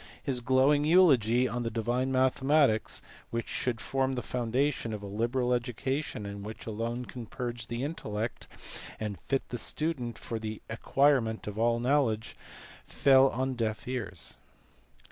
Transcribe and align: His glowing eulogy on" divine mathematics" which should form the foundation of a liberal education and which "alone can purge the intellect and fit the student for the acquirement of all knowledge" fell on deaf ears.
His 0.23 0.39
glowing 0.39 0.83
eulogy 0.83 1.47
on" 1.47 1.61
divine 1.61 2.11
mathematics" 2.11 3.03
which 3.29 3.47
should 3.47 3.79
form 3.79 4.13
the 4.15 4.23
foundation 4.23 4.93
of 4.93 5.03
a 5.03 5.05
liberal 5.05 5.53
education 5.53 6.25
and 6.25 6.43
which 6.43 6.65
"alone 6.65 7.05
can 7.05 7.27
purge 7.27 7.67
the 7.67 7.83
intellect 7.83 8.47
and 8.99 9.19
fit 9.21 9.47
the 9.49 9.59
student 9.59 10.17
for 10.17 10.39
the 10.39 10.59
acquirement 10.71 11.45
of 11.45 11.59
all 11.59 11.79
knowledge" 11.79 12.35
fell 12.87 13.29
on 13.29 13.53
deaf 13.53 13.87
ears. 13.87 14.37